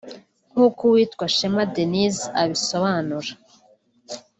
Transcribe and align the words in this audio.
nk’uko 0.51 0.79
uwitwa 0.85 1.25
Shema 1.35 1.63
Denise 1.73 2.23
abisobanura 2.41 3.31